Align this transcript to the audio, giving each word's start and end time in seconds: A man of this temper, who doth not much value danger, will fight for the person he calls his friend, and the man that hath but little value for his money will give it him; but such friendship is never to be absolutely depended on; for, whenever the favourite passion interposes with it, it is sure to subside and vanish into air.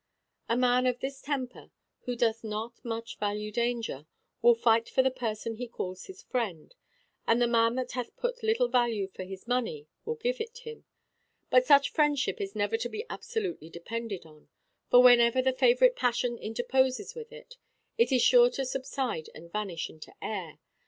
A 0.49 0.57
man 0.57 0.87
of 0.87 0.99
this 0.99 1.21
temper, 1.21 1.69
who 2.05 2.15
doth 2.15 2.43
not 2.43 2.83
much 2.83 3.19
value 3.19 3.51
danger, 3.51 4.07
will 4.41 4.55
fight 4.55 4.89
for 4.89 5.03
the 5.03 5.11
person 5.11 5.53
he 5.57 5.67
calls 5.67 6.05
his 6.05 6.23
friend, 6.23 6.73
and 7.27 7.39
the 7.39 7.45
man 7.45 7.75
that 7.75 7.91
hath 7.91 8.09
but 8.19 8.41
little 8.41 8.67
value 8.67 9.09
for 9.09 9.23
his 9.25 9.45
money 9.47 9.85
will 10.03 10.15
give 10.15 10.41
it 10.41 10.57
him; 10.65 10.85
but 11.51 11.67
such 11.67 11.91
friendship 11.91 12.41
is 12.41 12.55
never 12.55 12.77
to 12.77 12.89
be 12.89 13.05
absolutely 13.11 13.69
depended 13.69 14.25
on; 14.25 14.49
for, 14.89 15.03
whenever 15.03 15.39
the 15.39 15.53
favourite 15.53 15.95
passion 15.95 16.35
interposes 16.35 17.13
with 17.13 17.31
it, 17.31 17.57
it 17.95 18.11
is 18.11 18.23
sure 18.23 18.49
to 18.49 18.65
subside 18.65 19.29
and 19.35 19.51
vanish 19.53 19.87
into 19.87 20.11
air. 20.19 20.57